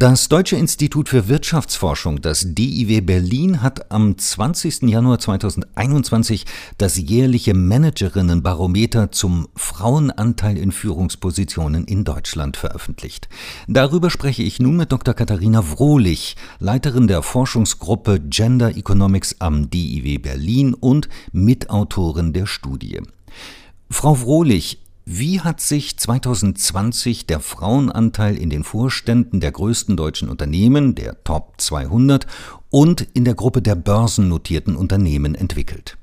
[0.00, 4.84] Das Deutsche Institut für Wirtschaftsforschung, das DIW Berlin, hat am 20.
[4.84, 6.46] Januar 2021
[6.78, 13.28] das jährliche Managerinnenbarometer zum Frauenanteil in Führungspositionen in Deutschland veröffentlicht.
[13.68, 15.12] Darüber spreche ich nun mit Dr.
[15.12, 23.02] Katharina Wrohlich, Leiterin der Forschungsgruppe Gender Economics am DIW Berlin und Mitautorin der Studie.
[23.90, 24.78] Frau Wrohlich,
[25.12, 31.54] wie hat sich 2020 der Frauenanteil in den Vorständen der größten deutschen Unternehmen, der Top
[31.58, 32.26] 200,
[32.70, 35.96] und in der Gruppe der börsennotierten Unternehmen entwickelt?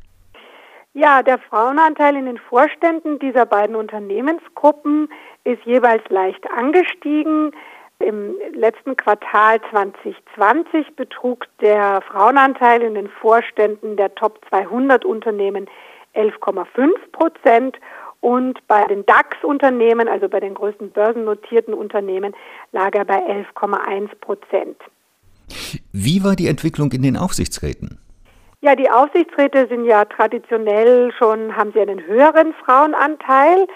[0.93, 5.08] Ja, der Frauenanteil in den Vorständen dieser beiden Unternehmensgruppen
[5.45, 7.52] ist jeweils leicht angestiegen.
[7.99, 15.69] Im letzten Quartal 2020 betrug der Frauenanteil in den Vorständen der Top 200 Unternehmen
[16.13, 17.77] 11,5 Prozent
[18.21, 22.35] und bei den DAX-Unternehmen, also bei den größten börsennotierten Unternehmen,
[22.71, 24.77] lag er bei 11,1 Prozent.
[25.91, 28.00] Wie war die Entwicklung in den Aufsichtsräten?
[28.61, 33.67] Ja, die Aufsichtsräte sind ja traditionell schon, haben sie einen höheren Frauenanteil.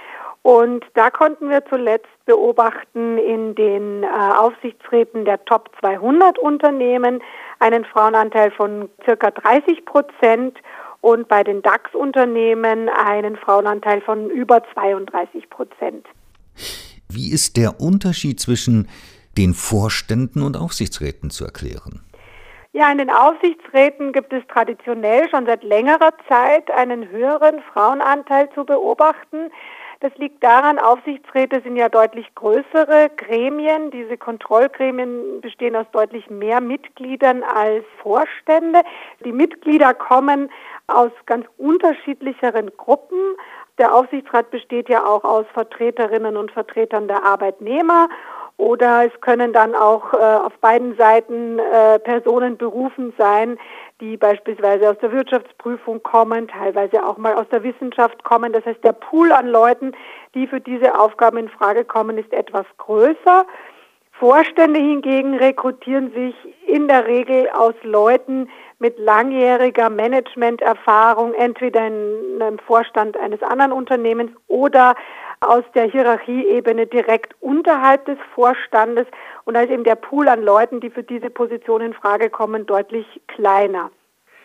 [0.43, 7.21] Und da konnten wir zuletzt beobachten in den äh, Aufsichtsräten der Top 200 Unternehmen
[7.59, 10.57] einen Frauenanteil von circa 30 Prozent
[11.01, 16.07] und bei den DAX-Unternehmen einen Frauenanteil von über 32 Prozent.
[17.09, 18.87] Wie ist der Unterschied zwischen
[19.37, 22.01] den Vorständen und Aufsichtsräten zu erklären?
[22.73, 28.63] Ja, in den Aufsichtsräten gibt es traditionell schon seit längerer Zeit einen höheren Frauenanteil zu
[28.63, 29.51] beobachten.
[30.01, 33.91] Das liegt daran, Aufsichtsräte sind ja deutlich größere Gremien.
[33.91, 38.81] Diese Kontrollgremien bestehen aus deutlich mehr Mitgliedern als Vorstände.
[39.23, 40.49] Die Mitglieder kommen
[40.87, 43.19] aus ganz unterschiedlicheren Gruppen.
[43.77, 48.09] Der Aufsichtsrat besteht ja auch aus Vertreterinnen und Vertretern der Arbeitnehmer
[48.61, 53.57] oder es können dann auch äh, auf beiden Seiten äh, Personen berufen sein,
[53.99, 58.53] die beispielsweise aus der Wirtschaftsprüfung kommen, teilweise auch mal aus der Wissenschaft kommen.
[58.53, 59.93] Das heißt, der Pool an Leuten,
[60.35, 63.47] die für diese Aufgaben in Frage kommen, ist etwas größer.
[64.11, 66.35] Vorstände hingegen rekrutieren sich
[66.67, 68.47] in der Regel aus Leuten
[68.77, 74.93] mit langjähriger Managementerfahrung, entweder in einem Vorstand eines anderen Unternehmens oder
[75.41, 79.07] aus der Hierarchieebene direkt unterhalb des Vorstandes.
[79.45, 82.65] Und da ist eben der Pool an Leuten, die für diese Position in Frage kommen,
[82.65, 83.89] deutlich kleiner.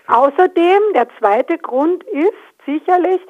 [0.08, 2.32] Außerdem, der zweite Grund ist
[2.64, 3.20] sicherlich,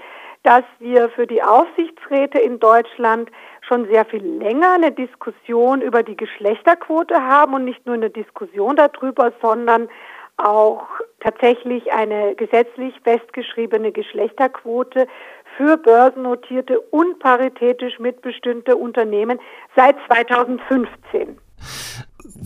[0.42, 3.30] dass wir für die Aufsichtsräte in Deutschland
[3.62, 8.76] schon sehr viel länger eine Diskussion über die Geschlechterquote haben und nicht nur eine Diskussion
[8.76, 9.88] darüber, sondern
[10.36, 10.86] auch
[11.20, 15.08] tatsächlich eine gesetzlich festgeschriebene Geschlechterquote
[15.56, 19.38] für börsennotierte und paritätisch mitbestimmte Unternehmen
[19.74, 21.38] seit 2015.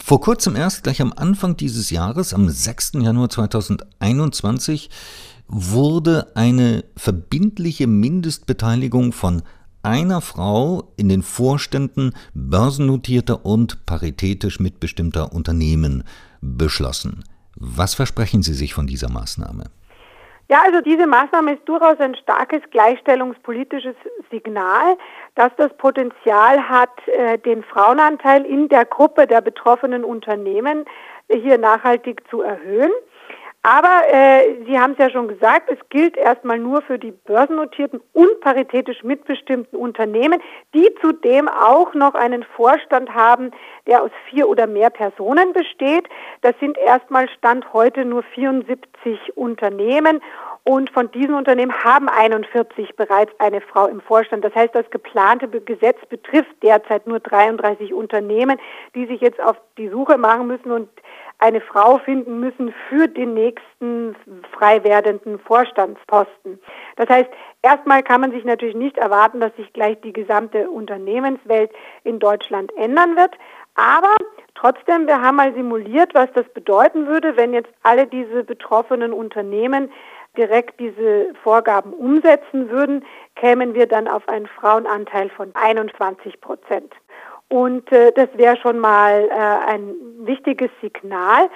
[0.03, 2.93] Vor kurzem erst, gleich am Anfang dieses Jahres, am 6.
[3.01, 4.91] Januar 2021,
[5.49, 9.43] wurde eine verbindliche Mindestbeteiligung von
[9.83, 16.05] einer Frau in den Vorständen börsennotierter und paritätisch mitbestimmter Unternehmen
[16.41, 17.25] beschlossen.
[17.57, 19.65] Was versprechen Sie sich von dieser Maßnahme?
[20.51, 23.95] Ja, also diese Maßnahme ist durchaus ein starkes gleichstellungspolitisches
[24.33, 24.97] Signal,
[25.37, 30.87] das das Potenzial hat, äh, den Frauenanteil in der Gruppe der betroffenen Unternehmen
[31.29, 32.91] hier nachhaltig zu erhöhen.
[33.63, 38.01] Aber äh, Sie haben es ja schon gesagt, es gilt erstmal nur für die börsennotierten
[38.15, 40.41] und paritätisch mitbestimmten Unternehmen,
[40.73, 43.51] die zudem auch noch einen Vorstand haben,
[43.87, 46.09] der aus vier oder mehr Personen besteht.
[46.41, 50.23] Das sind erstmal Stand heute nur 74 Unternehmen.
[50.65, 54.45] Und von diesen Unternehmen haben 41 bereits eine Frau im Vorstand.
[54.45, 58.59] Das heißt, das geplante Gesetz betrifft derzeit nur 33 Unternehmen,
[58.95, 60.89] die sich jetzt auf die Suche machen müssen und
[61.41, 64.15] eine Frau finden müssen für den nächsten
[64.53, 66.61] frei werdenden Vorstandsposten.
[66.97, 67.31] Das heißt,
[67.63, 71.71] erstmal kann man sich natürlich nicht erwarten, dass sich gleich die gesamte Unternehmenswelt
[72.05, 73.35] in Deutschland ändern wird.
[73.75, 74.15] Aber
[74.55, 79.91] trotzdem, wir haben mal simuliert, was das bedeuten würde, wenn jetzt alle diese betroffenen Unternehmen
[80.37, 83.05] direkt diese Vorgaben umsetzen würden,
[83.37, 86.93] kämen wir dann auf einen Frauenanteil von 21 Prozent.
[87.49, 91.51] Und äh, das wäre schon mal äh, ein wichtiges Signal.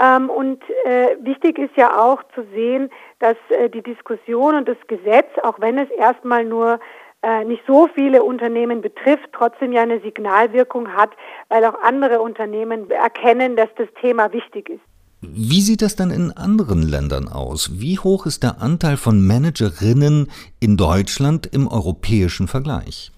[0.00, 4.78] Ähm, und äh, wichtig ist ja auch zu sehen, dass äh, die Diskussion und das
[4.88, 6.80] Gesetz, auch wenn es erstmal nur
[7.22, 11.10] äh, nicht so viele Unternehmen betrifft, trotzdem ja eine Signalwirkung hat,
[11.48, 14.93] weil auch andere Unternehmen erkennen, dass das Thema wichtig ist.
[15.32, 17.80] Wie sieht das dann in anderen Ländern aus?
[17.80, 20.30] Wie hoch ist der Anteil von Managerinnen
[20.60, 23.10] in Deutschland im europäischen Vergleich?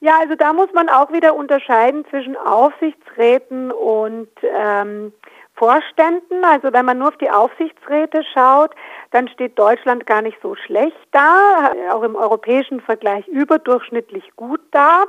[0.00, 5.12] Ja, also da muss man auch wieder unterscheiden zwischen Aufsichtsräten und ähm,
[5.58, 6.44] Vorständen.
[6.44, 8.70] Also wenn man nur auf die Aufsichtsräte schaut,
[9.10, 15.04] dann steht Deutschland gar nicht so schlecht da, auch im europäischen Vergleich überdurchschnittlich gut da.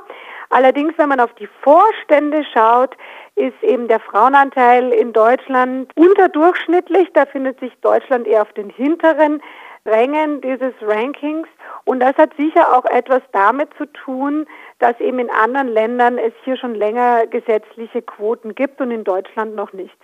[0.50, 2.96] Allerdings, wenn man auf die Vorstände schaut,
[3.36, 7.08] ist eben der Frauenanteil in Deutschland unterdurchschnittlich.
[7.14, 9.40] Da findet sich Deutschland eher auf den hinteren
[9.86, 11.48] Rängen dieses Rankings.
[11.84, 14.46] Und das hat sicher auch etwas damit zu tun,
[14.80, 19.54] dass eben in anderen Ländern es hier schon länger gesetzliche Quoten gibt und in Deutschland
[19.54, 19.96] noch nicht.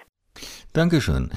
[0.72, 1.30] Dankeschön.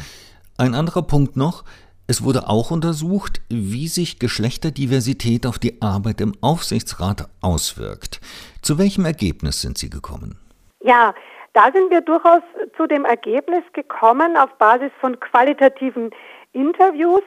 [0.58, 1.64] Ein anderer Punkt noch.
[2.10, 8.20] Es wurde auch untersucht, wie sich Geschlechterdiversität auf die Arbeit im Aufsichtsrat auswirkt.
[8.64, 10.40] Zu welchem Ergebnis sind Sie gekommen?
[10.82, 11.14] Ja,
[11.54, 12.42] da sind wir durchaus
[12.76, 16.10] zu dem Ergebnis gekommen auf Basis von qualitativen
[16.52, 17.22] Interviews,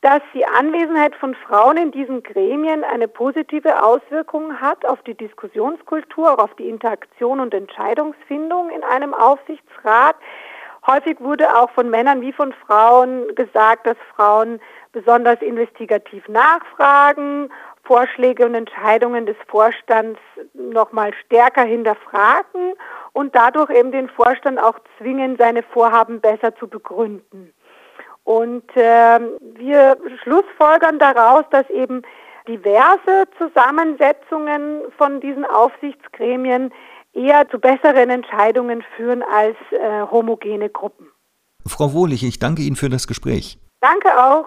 [0.00, 6.32] dass die Anwesenheit von Frauen in diesen Gremien eine positive Auswirkung hat auf die Diskussionskultur,
[6.32, 10.16] auch auf die Interaktion und Entscheidungsfindung in einem Aufsichtsrat.
[10.86, 17.50] Häufig wurde auch von Männern wie von Frauen gesagt, dass Frauen besonders investigativ nachfragen,
[17.84, 20.20] Vorschläge und Entscheidungen des Vorstands
[20.54, 22.74] nochmal stärker hinterfragen
[23.12, 27.52] und dadurch eben den Vorstand auch zwingen, seine Vorhaben besser zu begründen.
[28.24, 32.02] Und äh, wir schlussfolgern daraus, dass eben
[32.46, 36.72] diverse Zusammensetzungen von diesen Aufsichtsgremien
[37.12, 41.08] eher zu besseren Entscheidungen führen als äh, homogene Gruppen.
[41.66, 43.58] Frau Wohlig, ich danke Ihnen für das Gespräch.
[43.80, 44.46] Danke auch.